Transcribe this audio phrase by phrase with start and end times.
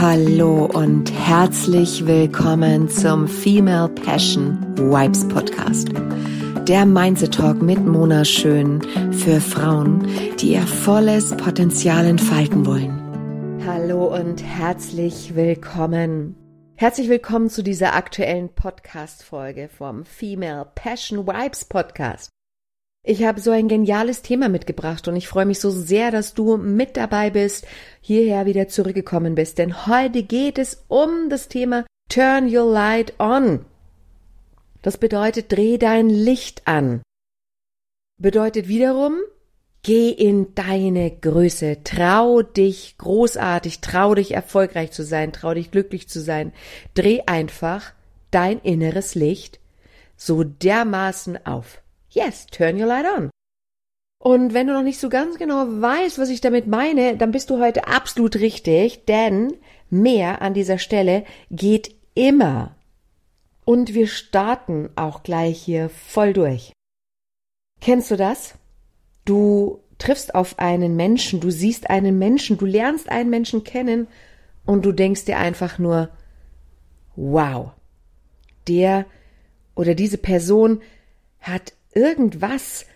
[0.00, 5.88] Hallo und herzlich willkommen zum Female Passion Vibes Podcast.
[6.68, 8.80] Der Mindset Talk mit Mona Schön
[9.10, 10.06] für Frauen,
[10.40, 13.60] die ihr volles Potenzial entfalten wollen.
[13.66, 16.36] Hallo und herzlich willkommen.
[16.76, 22.37] Herzlich willkommen zu dieser aktuellen Podcast Folge vom Female Passion Vibes Podcast.
[23.04, 26.56] Ich habe so ein geniales Thema mitgebracht und ich freue mich so sehr, dass du
[26.56, 27.66] mit dabei bist,
[28.00, 33.64] hierher wieder zurückgekommen bist, denn heute geht es um das Thema Turn Your Light On.
[34.82, 37.02] Das bedeutet, dreh dein Licht an.
[38.20, 39.14] Bedeutet wiederum,
[39.82, 46.08] geh in deine Größe, trau dich großartig, trau dich erfolgreich zu sein, trau dich glücklich
[46.08, 46.52] zu sein,
[46.94, 47.92] dreh einfach
[48.30, 49.60] dein inneres Licht
[50.16, 51.80] so dermaßen auf.
[52.18, 53.30] Yes, turn your light on.
[54.20, 57.48] Und wenn du noch nicht so ganz genau weißt, was ich damit meine, dann bist
[57.48, 59.54] du heute absolut richtig, denn
[59.88, 62.74] mehr an dieser Stelle geht immer.
[63.64, 66.72] Und wir starten auch gleich hier voll durch.
[67.80, 68.54] Kennst du das?
[69.24, 74.08] Du triffst auf einen Menschen, du siehst einen Menschen, du lernst einen Menschen kennen
[74.66, 76.08] und du denkst dir einfach nur,
[77.14, 77.70] wow,
[78.66, 79.06] der
[79.76, 80.82] oder diese Person
[81.40, 82.86] hat irgendwas,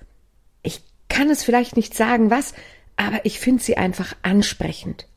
[0.62, 2.55] ich kann es vielleicht nicht sagen, was,
[2.97, 5.08] aber ich finde sie einfach ansprechend.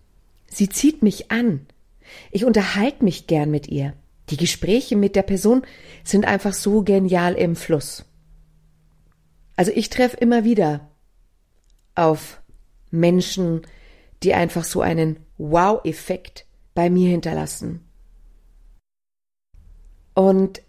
[0.48, 1.68] Sie zieht mich an.
[2.32, 3.94] Ich unterhalte mich gern mit ihr.
[4.30, 5.62] Die Gespräche mit der Person
[6.04, 8.06] sind einfach so genial im Fluss.
[9.56, 10.90] Also ich treffe immer wieder
[11.94, 12.42] auf
[12.90, 13.62] Menschen,
[14.24, 17.82] die einfach so einen Wow-Effekt bei mir hinterlassen.
[20.16, 20.62] Und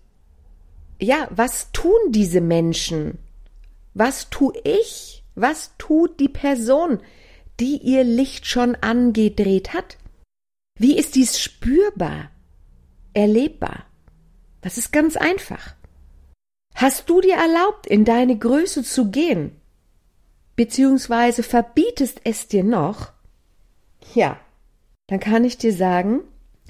[1.01, 3.19] ja, was tun diese Menschen?
[3.95, 5.25] Was tu ich?
[5.35, 7.01] Was tut die Person,
[7.61, 9.99] die ihr Licht schon angedreht hat?
[10.79, 12.31] Wie ist dies spürbar,
[13.15, 13.87] erlebbar?
[14.61, 15.75] Das ist ganz einfach.
[16.75, 19.59] Hast du dir erlaubt, in deine Größe zu gehen?
[20.57, 23.13] Beziehungsweise verbietest es dir noch?
[24.15, 24.39] Ja,
[25.07, 26.21] dann kann ich dir sagen,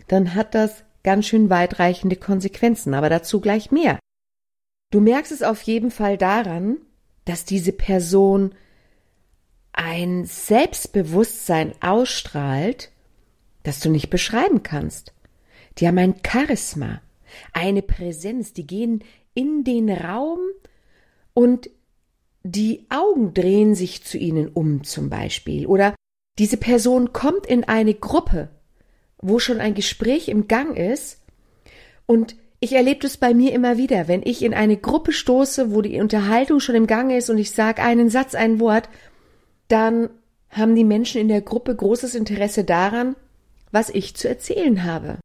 [0.08, 3.98] dann hat das ganz schön weitreichende Konsequenzen, aber dazu gleich mehr.
[4.90, 6.78] Du merkst es auf jeden Fall daran,
[7.24, 8.54] dass diese Person
[9.72, 12.90] ein Selbstbewusstsein ausstrahlt,
[13.62, 15.12] das du nicht beschreiben kannst.
[15.78, 17.02] Die haben ein Charisma,
[17.52, 19.04] eine Präsenz, die gehen
[19.34, 20.38] in den Raum
[21.34, 21.68] und
[22.42, 25.66] die Augen drehen sich zu ihnen um zum Beispiel.
[25.66, 25.94] Oder
[26.38, 28.50] diese Person kommt in eine Gruppe,
[29.18, 31.20] wo schon ein Gespräch im Gang ist
[32.06, 35.82] und ich erlebe das bei mir immer wieder, wenn ich in eine Gruppe stoße, wo
[35.82, 38.88] die Unterhaltung schon im Gange ist und ich sage einen Satz, ein Wort,
[39.68, 40.08] dann
[40.50, 43.14] haben die Menschen in der Gruppe großes Interesse daran,
[43.72, 45.18] was ich zu erzählen habe.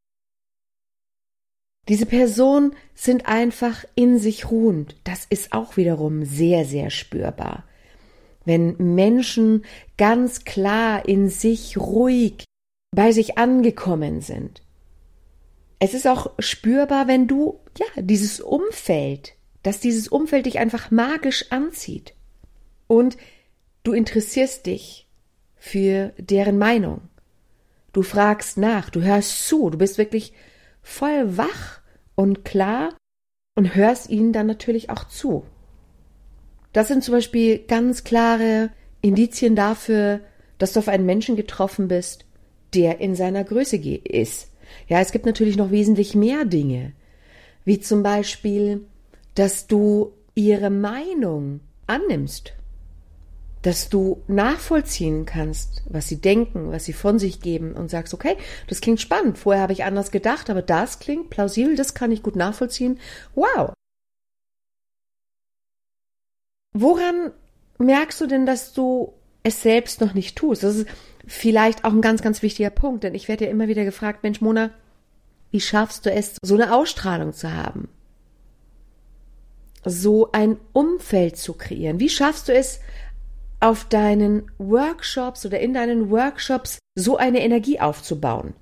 [1.88, 4.96] Diese Personen sind einfach in sich ruhend.
[5.04, 7.64] Das ist auch wiederum sehr, sehr spürbar.
[8.46, 9.66] Wenn Menschen
[9.98, 12.44] ganz klar in sich ruhig
[12.92, 14.62] bei sich angekommen sind.
[15.84, 19.34] Es ist auch spürbar, wenn du, ja, dieses Umfeld,
[19.64, 22.14] dass dieses Umfeld dich einfach magisch anzieht.
[22.86, 23.18] Und
[23.82, 25.08] du interessierst dich
[25.56, 27.02] für deren Meinung.
[27.94, 30.34] Du fragst nach, du hörst zu, du bist wirklich
[30.84, 31.82] voll wach
[32.14, 32.96] und klar
[33.56, 35.48] und hörst ihnen dann natürlich auch zu.
[36.74, 38.70] Das sind zum Beispiel ganz klare
[39.02, 40.20] Indizien dafür,
[40.60, 42.26] dass du auf einen Menschen getroffen bist,
[42.76, 44.51] der in seiner Größe ist,
[44.88, 46.94] ja, es gibt natürlich noch wesentlich mehr Dinge,
[47.66, 48.86] wie zum Beispiel,
[49.36, 52.54] dass du ihre Meinung annimmst,
[53.62, 58.38] dass du nachvollziehen kannst, was sie denken, was sie von sich geben und sagst, okay,
[58.68, 62.24] das klingt spannend, vorher habe ich anders gedacht, aber das klingt plausibel, das kann ich
[62.24, 63.00] gut nachvollziehen.
[63.36, 63.74] Wow.
[66.74, 67.32] Woran
[67.78, 70.64] merkst du denn, dass du es selbst noch nicht tust?
[70.64, 70.88] Das ist
[71.26, 74.42] vielleicht auch ein ganz, ganz wichtiger Punkt, denn ich werde ja immer wieder gefragt, Mensch,
[74.42, 74.72] Mona,
[75.52, 77.90] wie schaffst du es, so eine Ausstrahlung zu haben?
[79.84, 82.00] So ein Umfeld zu kreieren?
[82.00, 82.80] Wie schaffst du es,
[83.60, 88.54] auf deinen Workshops oder in deinen Workshops so eine Energie aufzubauen?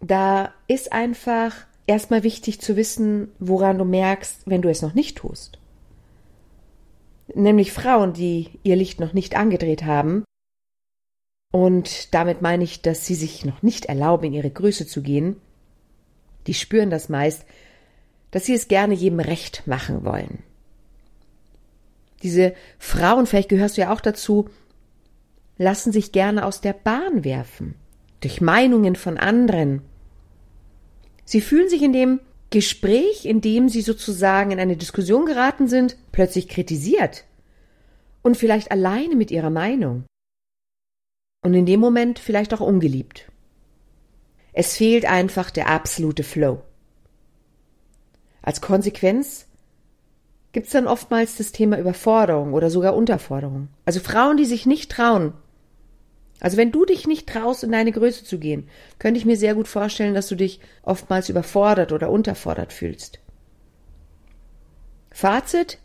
[0.00, 1.54] Da ist einfach
[1.86, 5.58] erstmal wichtig zu wissen, woran du merkst, wenn du es noch nicht tust.
[7.34, 10.24] Nämlich Frauen, die ihr Licht noch nicht angedreht haben,
[11.54, 15.36] und damit meine ich, dass sie sich noch nicht erlauben, in ihre Größe zu gehen.
[16.48, 17.44] Die spüren das meist,
[18.32, 20.42] dass sie es gerne jedem recht machen wollen.
[22.24, 24.48] Diese Frauen, vielleicht gehörst du ja auch dazu,
[25.56, 27.76] lassen sich gerne aus der Bahn werfen.
[28.18, 29.82] durch Meinungen von anderen.
[31.24, 32.18] Sie fühlen sich in dem
[32.50, 37.22] Gespräch, in dem sie sozusagen in eine Diskussion geraten sind, plötzlich kritisiert
[38.22, 40.04] und vielleicht alleine mit ihrer Meinung.
[41.44, 43.30] Und in dem Moment vielleicht auch ungeliebt.
[44.54, 46.62] Es fehlt einfach der absolute Flow.
[48.40, 49.46] Als Konsequenz
[50.52, 53.68] gibt es dann oftmals das Thema Überforderung oder sogar Unterforderung.
[53.84, 55.34] Also Frauen, die sich nicht trauen.
[56.40, 59.54] Also wenn du dich nicht traust, in deine Größe zu gehen, könnte ich mir sehr
[59.54, 63.18] gut vorstellen, dass du dich oftmals überfordert oder unterfordert fühlst.
[65.10, 65.78] Fazit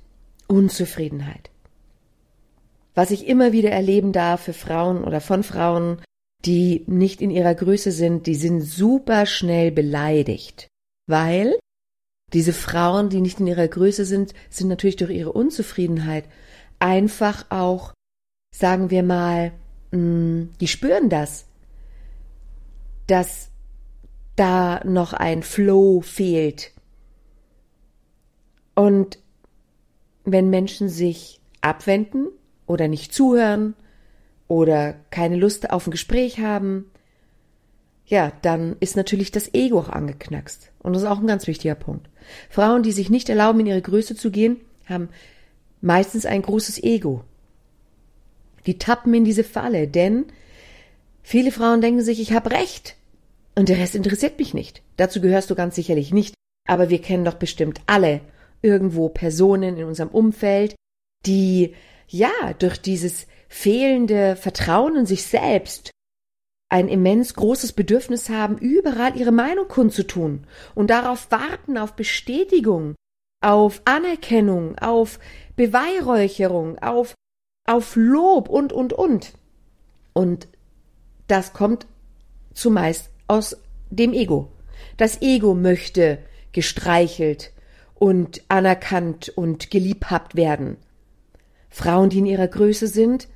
[0.48, 1.49] Unzufriedenheit.
[3.00, 6.02] Was ich immer wieder erleben darf für Frauen oder von Frauen,
[6.44, 10.68] die nicht in ihrer Größe sind, die sind super schnell beleidigt,
[11.08, 11.58] weil
[12.34, 16.26] diese Frauen, die nicht in ihrer Größe sind, sind natürlich durch ihre Unzufriedenheit
[16.80, 17.94] einfach auch,
[18.54, 19.54] sagen wir mal,
[19.92, 21.46] mm, die spüren das,
[23.08, 23.48] dass
[24.36, 26.74] da noch ein Flow fehlt.
[28.76, 29.20] Und
[30.26, 32.28] wenn Menschen sich abwenden
[32.70, 33.74] oder nicht zuhören
[34.48, 36.86] oder keine Lust auf ein Gespräch haben,
[38.06, 40.72] ja, dann ist natürlich das Ego auch angeknackst.
[40.80, 42.10] Und das ist auch ein ganz wichtiger Punkt.
[42.50, 45.10] Frauen, die sich nicht erlauben, in ihre Größe zu gehen, haben
[45.82, 47.24] meistens ein großes Ego.
[48.66, 50.26] Die tappen in diese Falle, denn
[51.24, 52.96] viele Frauen denken sich, ich habe recht.
[53.56, 54.84] Und der Rest interessiert mich nicht.
[54.98, 56.36] Dazu gehörst du ganz sicherlich nicht.
[56.68, 58.22] Aber wir kennen doch bestimmt alle
[58.62, 60.76] irgendwo Personen in unserem Umfeld,
[61.26, 61.74] die
[62.10, 65.92] ja durch dieses fehlende Vertrauen in sich selbst
[66.70, 70.46] ein immens großes Bedürfnis haben, überall ihre Meinung kundzutun
[70.76, 72.96] und darauf warten, auf Bestätigung,
[73.42, 75.20] auf Anerkennung, auf
[75.56, 77.16] Beweihräucherung, auf,
[77.68, 79.34] auf Lob und, und, und.
[80.14, 80.48] Und
[81.28, 81.88] das kommt
[82.54, 83.58] zumeist aus
[83.90, 84.52] dem Ego.
[84.98, 86.20] Das Ego möchte
[86.52, 87.52] gestreichelt
[87.96, 90.78] und anerkannt und geliebhabt werden.
[91.70, 93.28] Frauen, die in ihrer Größe sind,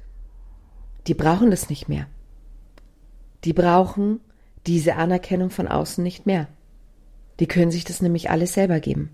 [1.07, 2.07] die brauchen das nicht mehr.
[3.43, 4.19] Die brauchen
[4.65, 6.47] diese Anerkennung von außen nicht mehr.
[7.39, 9.09] Die können sich das nämlich alles selber geben.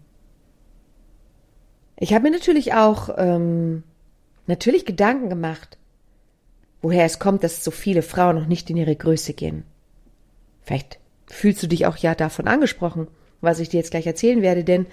[1.98, 3.84] Ich habe mir natürlich auch ähm,
[4.48, 5.78] natürlich Gedanken gemacht,
[6.82, 9.64] woher es kommt, dass so viele Frauen noch nicht in ihre Größe gehen.
[10.62, 13.08] Vielleicht fühlst du dich auch ja davon angesprochen,
[13.42, 14.86] was ich dir jetzt gleich erzählen werde, denn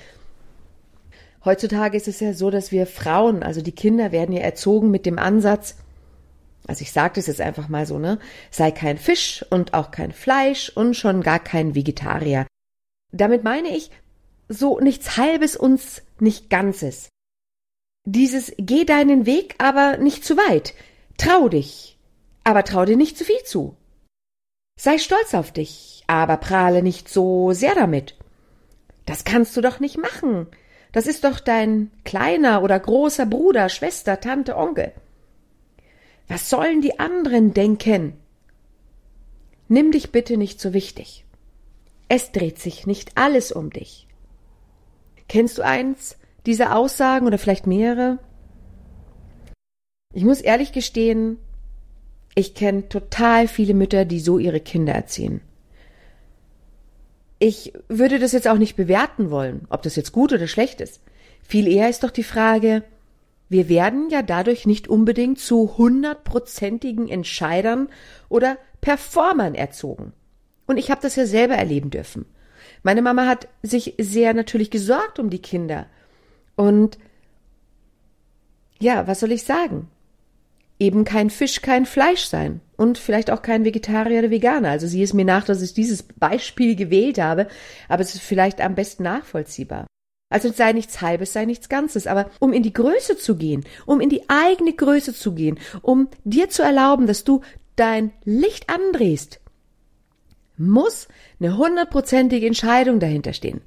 [1.46, 5.06] heutzutage ist es ja so, dass wir Frauen, also die Kinder werden ja erzogen mit
[5.06, 5.76] dem Ansatz,
[6.66, 8.18] also ich sage das jetzt einfach mal so, ne?
[8.50, 12.46] Sei kein Fisch und auch kein Fleisch und schon gar kein Vegetarier.
[13.12, 13.90] Damit meine ich
[14.48, 15.80] so nichts Halbes und
[16.18, 17.08] nicht Ganzes.
[18.04, 20.74] Dieses geh deinen Weg, aber nicht zu weit.
[21.18, 21.98] Trau dich,
[22.44, 23.76] aber trau dir nicht zu viel zu.
[24.78, 28.16] Sei stolz auf dich, aber prahle nicht so sehr damit.
[29.06, 30.48] Das kannst du doch nicht machen.
[30.96, 34.92] Das ist doch dein kleiner oder großer Bruder, Schwester, Tante, Onkel.
[36.26, 38.14] Was sollen die anderen denken?
[39.68, 41.26] Nimm dich bitte nicht so wichtig.
[42.08, 44.06] Es dreht sich nicht alles um dich.
[45.28, 46.16] Kennst du eins
[46.46, 48.18] dieser Aussagen oder vielleicht mehrere?
[50.14, 51.36] Ich muss ehrlich gestehen,
[52.34, 55.42] ich kenne total viele Mütter, die so ihre Kinder erziehen.
[57.38, 61.00] Ich würde das jetzt auch nicht bewerten wollen, ob das jetzt gut oder schlecht ist.
[61.42, 62.82] Viel eher ist doch die Frage,
[63.48, 67.88] wir werden ja dadurch nicht unbedingt zu hundertprozentigen Entscheidern
[68.28, 70.12] oder Performern erzogen.
[70.66, 72.26] Und ich habe das ja selber erleben dürfen.
[72.82, 75.86] Meine Mama hat sich sehr natürlich gesorgt um die Kinder.
[76.56, 76.98] Und
[78.80, 79.88] ja, was soll ich sagen?
[80.78, 82.60] Eben kein Fisch, kein Fleisch sein.
[82.76, 84.70] Und vielleicht auch kein Vegetarier oder Veganer.
[84.70, 87.48] Also sie ist mir nach, dass ich dieses Beispiel gewählt habe,
[87.88, 89.86] aber es ist vielleicht am besten nachvollziehbar.
[90.28, 92.06] Also sei nichts Halbes, sei nichts Ganzes.
[92.06, 96.08] Aber um in die Größe zu gehen, um in die eigene Größe zu gehen, um
[96.24, 97.40] dir zu erlauben, dass du
[97.76, 99.40] dein Licht andrehst,
[100.58, 103.60] muss eine hundertprozentige Entscheidung dahinter stehen.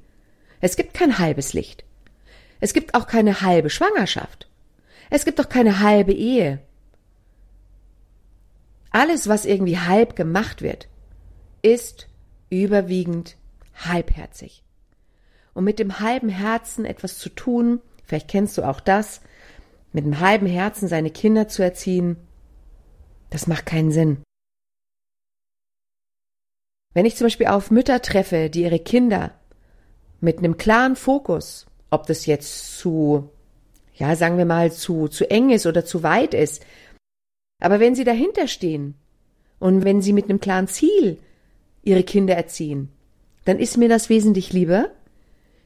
[0.60, 1.84] Es gibt kein halbes Licht.
[2.60, 4.48] Es gibt auch keine halbe Schwangerschaft.
[5.08, 6.60] Es gibt auch keine halbe Ehe.
[8.90, 10.88] Alles, was irgendwie halb gemacht wird,
[11.62, 12.08] ist
[12.50, 13.36] überwiegend
[13.74, 14.64] halbherzig
[15.54, 19.20] und mit dem halben Herzen etwas zu tun, vielleicht kennst du auch das,
[19.92, 22.16] mit dem halben Herzen seine Kinder zu erziehen,
[23.30, 24.22] das macht keinen Sinn.
[26.92, 29.32] Wenn ich zum Beispiel auf Mütter treffe, die ihre Kinder
[30.20, 33.30] mit einem klaren Fokus, ob das jetzt zu,
[33.94, 36.64] ja, sagen wir mal, zu, zu eng ist oder zu weit ist,
[37.60, 38.94] aber wenn sie dahinter stehen
[39.60, 41.18] Und wenn sie mit einem klaren Ziel
[41.82, 42.88] ihre Kinder erziehen,
[43.44, 44.90] dann ist mir das wesentlich lieber,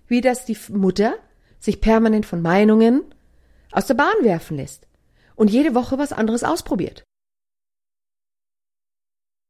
[0.09, 1.15] wie dass die Mutter
[1.61, 3.03] sich permanent von Meinungen
[3.73, 4.87] aus der Bahn werfen lässt
[5.37, 7.05] und jede Woche was anderes ausprobiert.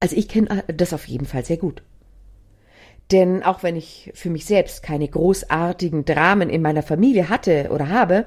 [0.00, 1.82] Also ich kenne das auf jeden Fall sehr gut.
[3.10, 7.88] Denn auch wenn ich für mich selbst keine großartigen Dramen in meiner Familie hatte oder
[7.88, 8.26] habe,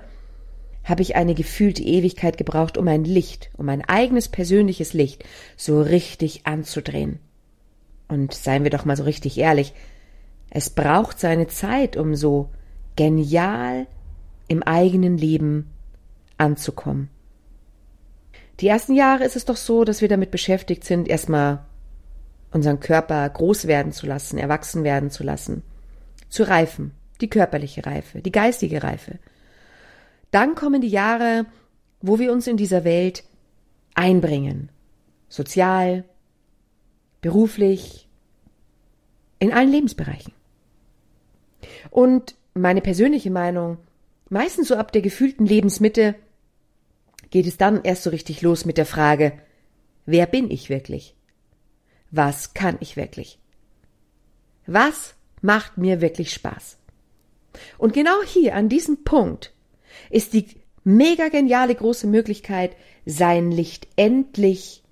[0.88, 5.26] habe ich eine gefühlte Ewigkeit gebraucht, um mein Licht, um mein eigenes persönliches Licht
[5.58, 7.20] so richtig anzudrehen.
[8.08, 9.74] Und seien wir doch mal so richtig ehrlich,
[10.50, 12.50] es braucht seine Zeit, um so
[12.96, 13.86] genial
[14.48, 15.70] im eigenen Leben
[16.38, 17.10] anzukommen.
[18.62, 21.66] Die ersten Jahre ist es doch so, dass wir damit beschäftigt sind, erstmal
[22.52, 25.64] unseren Körper groß werden zu lassen, erwachsen werden zu lassen,
[26.30, 29.20] zu reifen, die körperliche Reife, die geistige Reife.
[30.32, 31.46] Dann kommen die Jahre,
[32.02, 33.24] wo wir uns in dieser Welt
[33.96, 34.70] einbringen,
[35.30, 36.04] sozial,
[37.22, 38.08] beruflich,
[39.40, 40.34] in allen Lebensbereichen.
[41.90, 43.78] Und meine persönliche Meinung,
[44.30, 46.16] meistens so ab der gefühlten Lebensmitte,
[47.30, 49.34] geht es dann erst so richtig los mit der Frage,
[50.06, 51.16] wer bin ich wirklich?
[52.12, 53.40] Was kann ich wirklich?
[54.66, 56.78] Was macht mir wirklich Spaß?
[57.78, 59.54] Und genau hier, an diesem Punkt,
[60.10, 60.48] ist die
[60.84, 62.76] mega geniale große Möglichkeit,
[63.06, 64.84] sein Licht endlich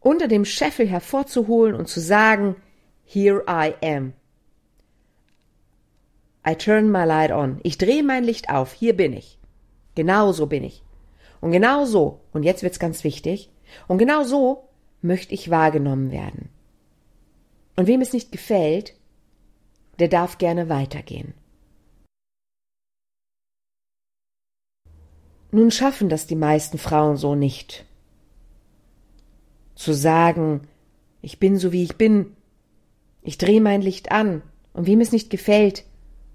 [0.00, 2.56] unter dem Scheffel hervorzuholen und zu sagen,
[3.04, 4.12] here I am.
[6.46, 7.60] I turn my light on.
[7.62, 8.72] Ich drehe mein Licht auf.
[8.72, 9.38] Hier bin ich.
[9.94, 10.82] Genau so bin ich.
[11.40, 13.50] Und genau so, und jetzt wird's ganz wichtig,
[13.86, 14.68] und genau so
[15.02, 16.48] möchte ich wahrgenommen werden.
[17.76, 18.94] Und wem es nicht gefällt,
[19.98, 21.34] der darf gerne weitergehen.
[25.50, 27.84] Nun schaffen das die meisten Frauen so nicht.
[29.74, 30.62] Zu sagen,
[31.22, 32.36] ich bin so wie ich bin,
[33.22, 35.84] ich drehe mein Licht an, und wem es nicht gefällt,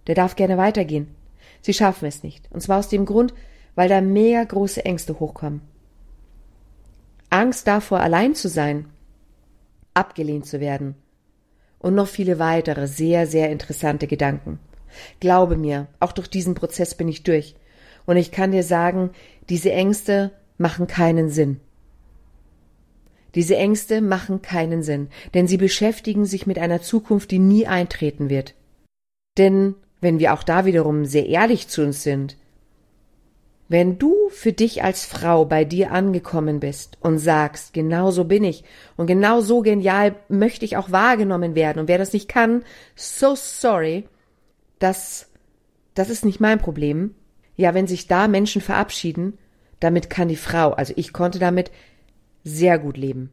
[0.07, 1.15] der darf gerne weitergehen.
[1.61, 2.51] Sie schaffen es nicht.
[2.51, 3.33] Und zwar aus dem Grund,
[3.75, 5.61] weil da mehr große Ängste hochkommen.
[7.29, 8.89] Angst davor, allein zu sein,
[9.93, 10.95] abgelehnt zu werden
[11.79, 14.59] und noch viele weitere sehr, sehr interessante Gedanken.
[15.19, 17.55] Glaube mir, auch durch diesen Prozess bin ich durch.
[18.05, 19.11] Und ich kann dir sagen,
[19.49, 21.59] diese Ängste machen keinen Sinn.
[23.35, 28.29] Diese Ängste machen keinen Sinn, denn sie beschäftigen sich mit einer Zukunft, die nie eintreten
[28.29, 28.53] wird.
[29.37, 32.37] Denn wenn wir auch da wiederum sehr ehrlich zu uns sind,
[33.69, 38.43] wenn du für dich als Frau bei dir angekommen bist und sagst, genau so bin
[38.43, 38.63] ich
[38.97, 42.63] und genau so genial möchte ich auch wahrgenommen werden und wer das nicht kann,
[42.95, 44.07] so sorry,
[44.77, 45.31] das,
[45.95, 47.15] das ist nicht mein Problem.
[47.55, 49.37] Ja, wenn sich da Menschen verabschieden,
[49.79, 51.71] damit kann die Frau, also ich konnte damit
[52.43, 53.31] sehr gut leben.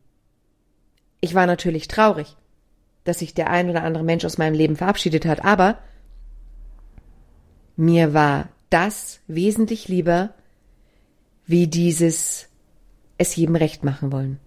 [1.21, 2.37] Ich war natürlich traurig,
[3.05, 5.79] dass sich der ein oder andere Mensch aus meinem Leben verabschiedet hat, aber
[7.77, 10.35] mir war das wesentlich lieber,
[11.47, 12.49] wie dieses
[13.19, 14.39] es jedem recht machen wollen.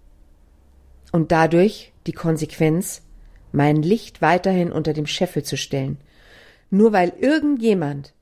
[1.12, 3.02] Und dadurch die Konsequenz,
[3.52, 5.98] mein Licht weiterhin unter dem Scheffel zu stellen,
[6.70, 8.14] nur weil irgendjemand,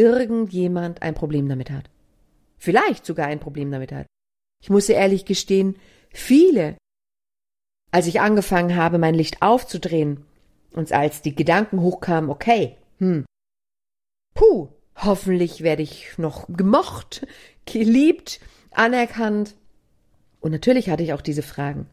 [0.00, 1.90] irgendjemand ein Problem damit hat.
[2.56, 4.06] Vielleicht sogar ein Problem damit hat.
[4.62, 5.76] Ich muss ehrlich gestehen,
[6.10, 6.76] viele,
[7.90, 10.24] als ich angefangen habe, mein Licht aufzudrehen,
[10.72, 13.24] und als die Gedanken hochkamen, okay, hm,
[14.34, 17.26] puh, hoffentlich werde ich noch gemocht,
[17.66, 18.40] geliebt,
[18.70, 19.56] anerkannt.
[20.40, 21.86] Und natürlich hatte ich auch diese Fragen.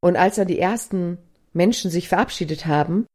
[0.00, 1.18] Und als dann die ersten
[1.52, 3.06] Menschen sich verabschiedet haben,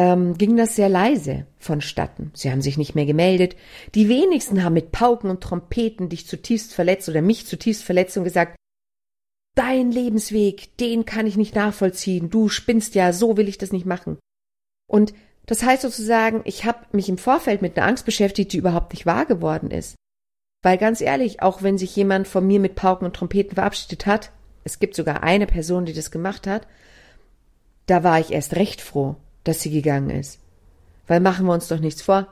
[0.00, 2.30] ähm, ging das sehr leise vonstatten.
[2.32, 3.54] Sie haben sich nicht mehr gemeldet.
[3.94, 8.24] Die wenigsten haben mit Pauken und Trompeten dich zutiefst verletzt oder mich zutiefst verletzt und
[8.24, 8.56] gesagt,
[9.56, 12.30] dein Lebensweg, den kann ich nicht nachvollziehen.
[12.30, 14.18] Du spinnst ja, so will ich das nicht machen.
[14.90, 15.12] Und
[15.44, 19.04] das heißt sozusagen, ich habe mich im Vorfeld mit einer Angst beschäftigt, die überhaupt nicht
[19.04, 19.96] wahr geworden ist.
[20.62, 24.30] Weil ganz ehrlich, auch wenn sich jemand von mir mit Pauken und Trompeten verabschiedet hat,
[24.64, 26.66] es gibt sogar eine Person, die das gemacht hat,
[27.84, 30.38] da war ich erst recht froh, dass sie gegangen ist.
[31.06, 32.28] Weil machen wir uns doch nichts vor.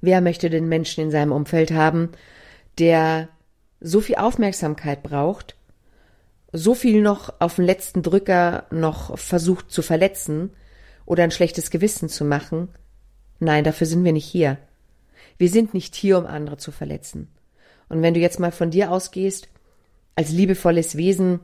[0.00, 2.10] Wer möchte den Menschen in seinem Umfeld haben,
[2.78, 3.28] der
[3.80, 5.56] so viel Aufmerksamkeit braucht,
[6.52, 10.50] so viel noch auf den letzten Drücker noch versucht zu verletzen,
[11.10, 12.68] oder ein schlechtes Gewissen zu machen.
[13.40, 14.58] Nein, dafür sind wir nicht hier.
[15.38, 17.26] Wir sind nicht hier, um andere zu verletzen.
[17.88, 19.48] Und wenn du jetzt mal von dir ausgehst,
[20.14, 21.40] als liebevolles Wesen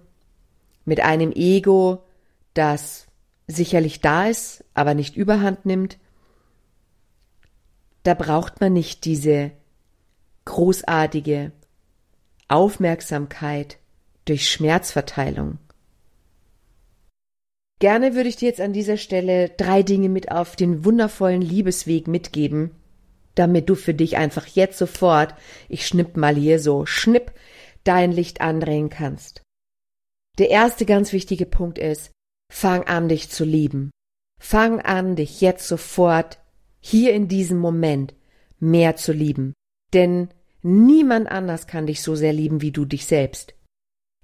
[0.84, 2.04] mit einem Ego,
[2.54, 3.05] das
[3.46, 5.98] sicherlich da ist, aber nicht überhand nimmt,
[8.02, 9.50] da braucht man nicht diese
[10.44, 11.52] großartige
[12.48, 13.78] Aufmerksamkeit
[14.24, 15.58] durch Schmerzverteilung.
[17.78, 22.08] Gerne würde ich dir jetzt an dieser Stelle drei Dinge mit auf den wundervollen Liebesweg
[22.08, 22.70] mitgeben,
[23.34, 25.34] damit du für dich einfach jetzt sofort,
[25.68, 27.32] ich schnipp mal hier so, schnipp,
[27.84, 29.42] dein Licht andrehen kannst.
[30.38, 32.12] Der erste ganz wichtige Punkt ist,
[32.50, 33.90] fang an, dich zu lieben.
[34.40, 36.38] Fang an, dich jetzt sofort,
[36.80, 38.14] hier in diesem Moment,
[38.60, 39.54] mehr zu lieben.
[39.92, 40.28] Denn
[40.62, 43.54] niemand anders kann dich so sehr lieben wie du dich selbst.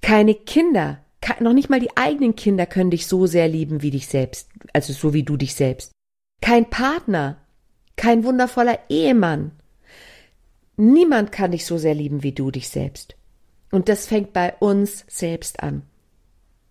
[0.01, 1.03] Keine Kinder
[1.41, 4.93] noch nicht mal die eigenen Kinder können dich so sehr lieben wie dich selbst, also
[4.93, 5.93] so wie du dich selbst.
[6.41, 7.39] Kein Partner,
[7.97, 9.53] kein wundervoller Ehemann.
[10.77, 13.15] Niemand kann dich so sehr lieben wie du dich selbst.
[13.71, 15.83] Und das fängt bei uns selbst an.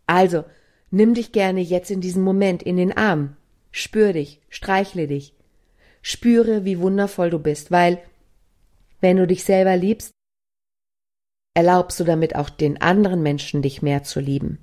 [0.05, 0.43] Also,
[0.91, 3.35] nimm dich gerne jetzt in diesem Moment in den Arm.
[3.71, 5.33] Spür dich, streichle dich.
[6.01, 8.01] Spüre, wie wundervoll du bist, weil,
[8.99, 10.11] wenn du dich selber liebst,
[11.53, 14.59] erlaubst du damit auch den anderen Menschen dich mehr zu lieben.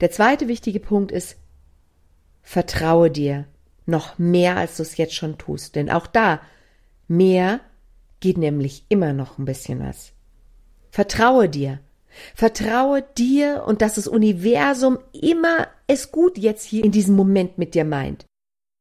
[0.00, 1.36] Der zweite wichtige Punkt ist,
[2.42, 3.46] vertraue dir
[3.86, 6.40] noch mehr, als du es jetzt schon tust, denn auch da
[7.06, 7.60] mehr
[8.20, 10.12] geht nämlich immer noch ein bisschen was.
[10.90, 11.80] Vertraue dir.
[12.34, 17.74] Vertraue dir und dass das Universum immer es gut jetzt hier in diesem Moment mit
[17.74, 18.26] dir meint.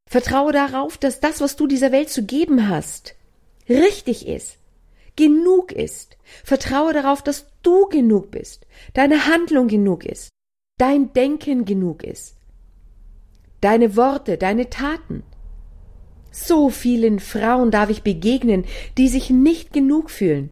[0.09, 3.15] Vertraue darauf, dass das, was du dieser Welt zu geben hast,
[3.69, 4.57] richtig ist,
[5.15, 6.17] genug ist.
[6.43, 10.29] Vertraue darauf, dass du genug bist, deine Handlung genug ist,
[10.77, 12.37] dein Denken genug ist,
[13.61, 15.23] deine Worte, deine Taten.
[16.31, 18.65] So vielen Frauen darf ich begegnen,
[18.97, 20.49] die sich nicht genug fühlen,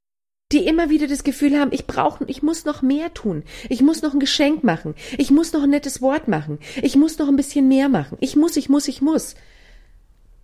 [0.52, 4.02] die immer wieder das Gefühl haben, ich brauche, ich muss noch mehr tun, ich muss
[4.02, 7.36] noch ein Geschenk machen, ich muss noch ein nettes Wort machen, ich muss noch ein
[7.36, 9.36] bisschen mehr machen, ich muss, ich muss, ich muss.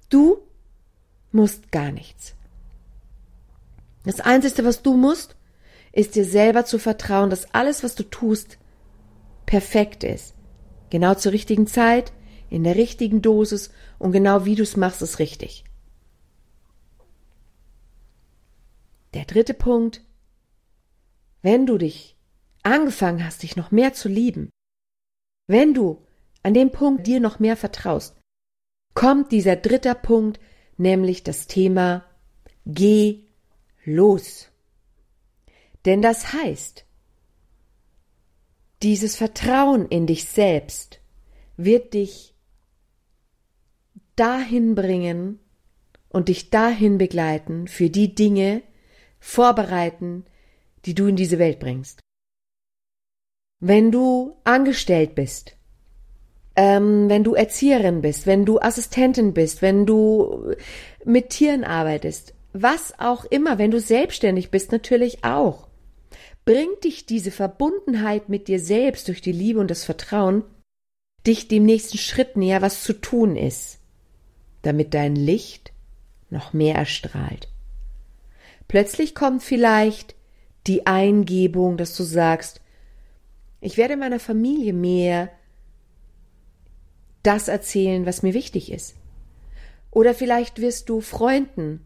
[0.10, 0.40] Du
[1.32, 2.36] musst gar nichts.
[4.06, 5.36] Das Einzige, was du musst,
[5.94, 8.58] ist dir selber zu vertrauen, dass alles, was du tust,
[9.46, 10.34] perfekt ist.
[10.90, 12.12] Genau zur richtigen Zeit,
[12.50, 15.64] in der richtigen Dosis und genau wie du es machst, ist richtig.
[19.14, 20.04] Der dritte Punkt,
[21.42, 22.18] wenn du dich
[22.64, 24.50] angefangen hast, dich noch mehr zu lieben,
[25.48, 26.06] wenn du
[26.42, 28.20] an dem Punkt dir noch mehr vertraust,
[28.94, 30.40] kommt dieser dritte Punkt,
[30.78, 32.06] nämlich das Thema
[32.66, 33.26] Geh
[33.84, 34.50] los.
[35.86, 36.86] Denn das heißt,
[38.82, 41.02] dieses Vertrauen in dich selbst
[41.58, 42.36] wird dich
[44.16, 45.40] dahin bringen
[46.10, 48.64] und dich dahin begleiten für die Dinge
[49.24, 50.26] vorbereiten,
[50.86, 52.02] die du in diese Welt bringst.
[53.62, 55.56] Wenn du angestellt bist,
[56.58, 60.54] ähm, wenn du Erzieherin bist, wenn du Assistentin bist, wenn du
[61.06, 65.70] mit Tieren arbeitest, was auch immer, wenn du selbstständig bist, natürlich auch.
[66.44, 70.44] Bringt dich diese Verbundenheit mit dir selbst durch die Liebe und das Vertrauen,
[71.26, 73.80] dich dem nächsten Schritt näher, was zu tun ist,
[74.64, 75.72] damit dein Licht
[76.30, 77.48] noch mehr erstrahlt.
[78.68, 80.16] Plötzlich kommt vielleicht
[80.68, 82.62] die Eingebung, dass du sagst,
[83.62, 85.30] ich werde meiner Familie mehr
[87.24, 88.96] das erzählen, was mir wichtig ist.
[89.92, 91.82] Oder vielleicht wirst du Freunden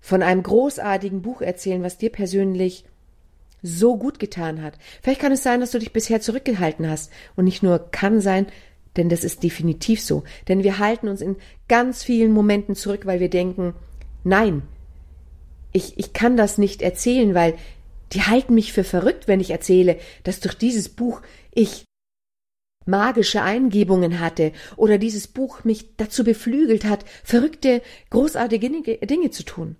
[0.00, 2.84] von einem großartigen Buch erzählen, was dir persönlich
[3.62, 4.78] so gut getan hat.
[5.02, 8.46] Vielleicht kann es sein, dass du dich bisher zurückgehalten hast und nicht nur kann sein,
[8.96, 10.24] denn das ist definitiv so.
[10.48, 11.36] Denn wir halten uns in
[11.68, 13.74] ganz vielen Momenten zurück, weil wir denken,
[14.24, 14.62] nein,
[15.72, 17.54] ich, ich kann das nicht erzählen, weil
[18.12, 21.20] die halten mich für verrückt, wenn ich erzähle, dass durch dieses Buch
[21.52, 21.84] ich
[22.86, 28.70] magische Eingebungen hatte oder dieses Buch mich dazu beflügelt hat, verrückte, großartige
[29.06, 29.76] Dinge zu tun.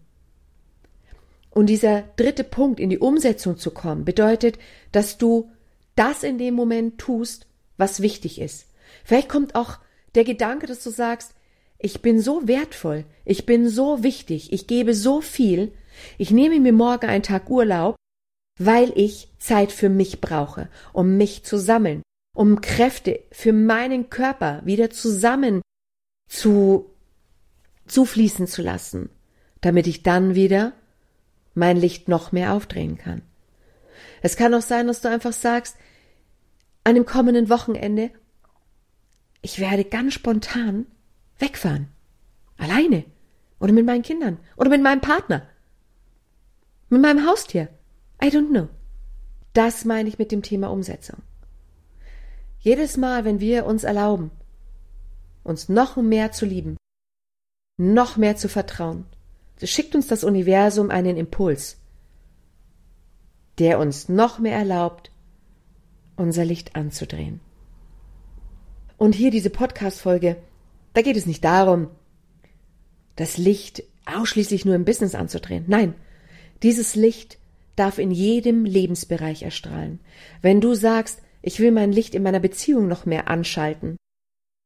[1.51, 4.59] Und dieser dritte Punkt, in die Umsetzung zu kommen, bedeutet,
[4.93, 5.51] dass du
[5.97, 7.47] das in dem Moment tust,
[7.79, 8.67] was wichtig ist.
[9.05, 9.79] Vielleicht kommt auch
[10.15, 11.35] der Gedanke, dass du sagst,
[11.79, 15.73] ich bin so wertvoll, ich bin so wichtig, ich gebe so viel,
[16.17, 17.97] ich nehme mir morgen einen Tag Urlaub,
[18.59, 22.03] weil ich Zeit für mich brauche, um mich zu sammeln,
[22.35, 25.63] um Kräfte für meinen Körper wieder zusammen
[26.29, 26.91] zu
[27.87, 29.09] zufließen zu lassen,
[29.61, 30.73] damit ich dann wieder
[31.55, 33.23] mein Licht noch mehr aufdrehen kann.
[34.23, 35.77] Es kann auch sein, dass du einfach sagst,
[36.85, 38.11] an dem kommenden Wochenende,
[39.43, 40.87] ich werde ganz spontan
[41.39, 41.89] wegfahren.
[42.57, 43.05] Alleine.
[43.61, 44.39] Oder mit meinen Kindern.
[44.57, 45.47] Oder mit meinem Partner.
[46.89, 47.69] Mit meinem Haustier.
[48.23, 48.69] I don't know.
[49.53, 51.23] Das meine ich mit dem Thema Umsetzung.
[52.61, 54.31] Jedes Mal, wenn wir uns erlauben,
[55.45, 56.77] uns noch mehr zu lieben,
[57.77, 59.05] noch mehr zu vertrauen,
[59.63, 61.79] schickt uns das Universum einen Impuls,
[63.59, 65.11] der uns noch mehr erlaubt,
[66.17, 67.41] unser Licht anzudrehen.
[68.97, 70.37] Und hier diese Podcast-Folge,
[70.95, 71.89] da geht es nicht darum,
[73.15, 75.65] das Licht ausschließlich nur im Business anzudrehen.
[75.69, 75.95] Nein,
[76.63, 77.39] dieses Licht
[77.77, 80.01] darf in jedem Lebensbereich erstrahlen.
[80.43, 83.97] Wenn du sagst, ich will mein Licht in meiner Beziehung noch mehr anschalten,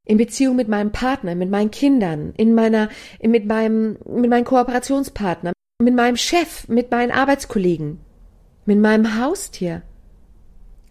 [0.05, 2.89] in Beziehung mit meinem Partner, mit meinen Kindern, in meiner,
[3.23, 8.01] mit meinem, mit meinem Kooperationspartner, mit meinem Chef, mit meinen Arbeitskollegen,
[8.65, 9.83] mit meinem Haustier.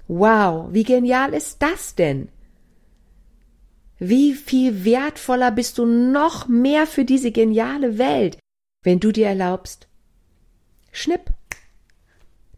[0.07, 2.29] Wow, wie genial ist das denn?
[3.97, 8.37] Wie viel wertvoller bist du noch mehr für diese geniale Welt,
[8.83, 9.87] wenn du dir erlaubst,
[10.91, 11.31] schnipp,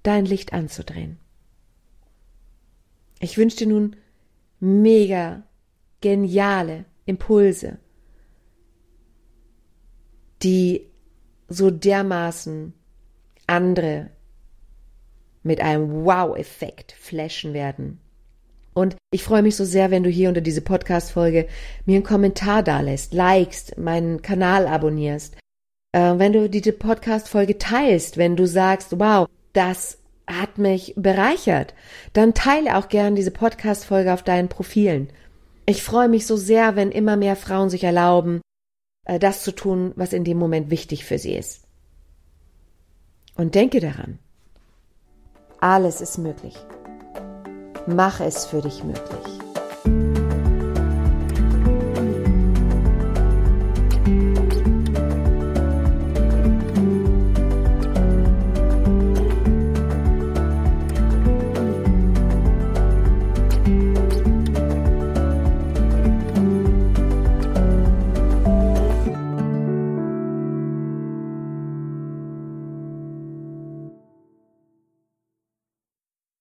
[0.04, 1.18] dein Licht anzudrehen.
[3.20, 3.96] Ich wünsche dir nun
[4.60, 5.44] mega
[6.02, 7.80] geniale Impulse,
[10.42, 10.88] die
[11.48, 12.74] so dermaßen
[13.48, 14.10] andere
[15.44, 18.00] mit einem Wow-Effekt flashen werden.
[18.74, 21.48] Und ich freue mich so sehr, wenn du hier unter diese Podcast-Folge
[21.86, 25.36] mir einen Kommentar dalässt, likest, meinen Kanal abonnierst,
[25.94, 31.74] äh, wenn du diese Podcast-Folge teilst, wenn du sagst, wow, das hat mich bereichert,
[32.14, 35.10] dann teile auch gern diese Podcast-Folge auf deinen Profilen.
[35.66, 38.42] Ich freue mich so sehr, wenn immer mehr Frauen sich erlauben,
[39.06, 41.64] äh, das zu tun, was in dem Moment wichtig für sie ist.
[43.36, 44.20] Und denke daran,
[45.60, 46.56] alles ist möglich.
[47.88, 49.33] Mach es für dich möglich.